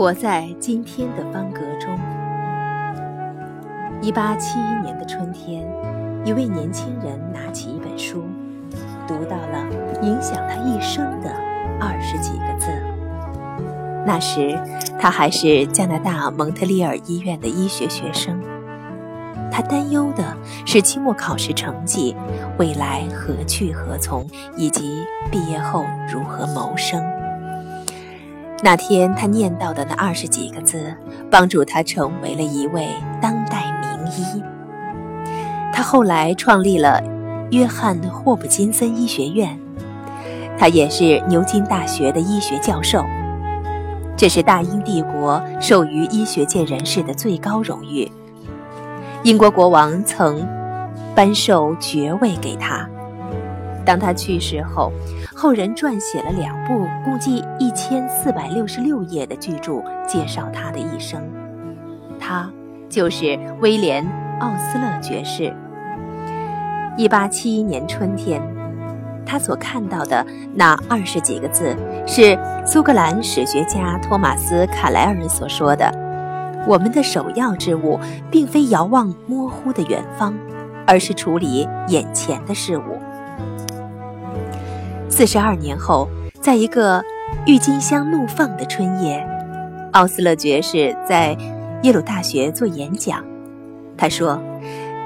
[0.00, 1.94] 活在今天的方格中。
[4.00, 5.62] 一八七一年的春天，
[6.24, 8.24] 一位年轻人拿起一本书，
[9.06, 11.30] 读到了影响他一生的
[11.78, 12.70] 二十几个字。
[14.06, 14.58] 那时，
[14.98, 18.40] 他还是加拿大蒙特利尔医院的医学学生。
[19.52, 22.16] 他担忧的是期末考试成绩、
[22.58, 24.26] 未来何去何从，
[24.56, 27.04] 以及毕业后如何谋生。
[28.62, 30.94] 那天他念到的那二十几个字，
[31.30, 32.88] 帮助他成为了一位
[33.20, 34.42] 当代名医。
[35.72, 37.02] 他后来创立了
[37.50, 39.58] 约翰霍普金森医学院，
[40.58, 43.02] 他也是牛津大学的医学教授。
[44.14, 48.10] 这是大英帝国授予医学界人士的最高荣誉。
[49.22, 50.46] 英国国王曾
[51.14, 52.86] 颁授爵位给他。
[53.90, 54.92] 当他去世后，
[55.34, 61.20] 后人撰写了两部共计一千四百六十六页的巨著，介绍他的一生。
[62.16, 62.48] 他
[62.88, 64.04] 就是威廉·
[64.38, 65.52] 奥斯勒爵士。
[66.96, 68.40] 一八七一年春天，
[69.26, 70.24] 他所看到的
[70.54, 75.92] 那二十几个字，是苏格兰史学家托马斯·卡莱尔所说的
[76.64, 77.98] ：“我们的首要之务，
[78.30, 80.32] 并非遥望模糊的远方，
[80.86, 82.82] 而是处理眼前的事物。”
[85.20, 86.08] 四十二年后，
[86.40, 87.04] 在一个
[87.44, 89.22] 郁金香怒放的春夜，
[89.92, 91.36] 奥斯勒爵士在
[91.82, 93.22] 耶鲁大学做演讲。
[93.98, 94.42] 他说：“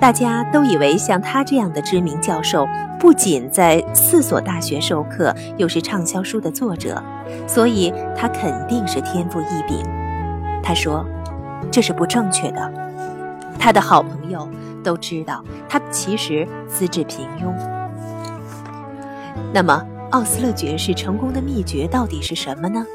[0.00, 2.64] 大家都以为像他这样的知名教授，
[2.96, 7.02] 不仅在四所大学授课，又是畅销书的作者，
[7.48, 9.84] 所以他肯定是天赋异禀。”
[10.62, 11.04] 他说
[11.72, 12.72] ：“这是不正确的。
[13.58, 14.48] 他的好朋友
[14.84, 17.52] 都知道，他其实资质平庸。
[19.52, 19.84] 那么。”
[20.14, 22.86] 奥斯勒爵士成功的秘诀到底是什么呢？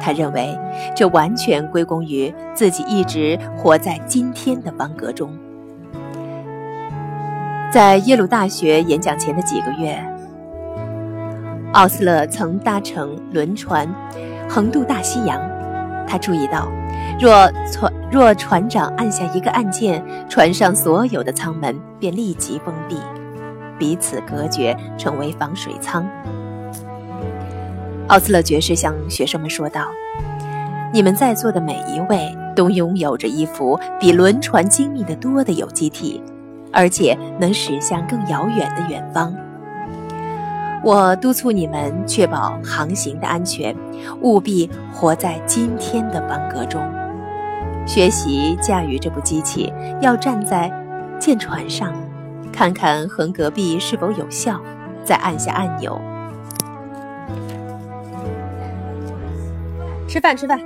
[0.00, 0.58] 他认为，
[0.96, 5.30] 这完全归功于自己一直活在今天的方格中。
[7.70, 10.02] 在耶鲁大学演讲前的几个月，
[11.74, 13.86] 奥斯勒曾搭乘轮船
[14.48, 15.38] 横渡大西洋。
[16.08, 16.66] 他注意到，
[17.20, 22.96] 若船若船长按下一个按键，船上所有的舱门便立即封闭。
[23.80, 26.06] 彼此隔绝，成为防水舱。
[28.08, 29.86] 奥斯勒爵士向学生们说道
[30.92, 36.22] ：“你们在座的每一位都拥有着一幅比轮船精密的多的有机体，
[36.72, 39.34] 而且能驶向更遥远的远方。
[40.82, 43.74] 我督促你们确保航行的安全，
[44.22, 46.82] 务必活在今天的方格中。
[47.86, 50.70] 学习驾驭这部机器，要站在
[51.18, 51.94] 舰船上。”
[52.52, 54.60] 看看横隔壁是否有效，
[55.04, 56.00] 再按下按钮。
[60.08, 60.60] 吃饭，吃饭。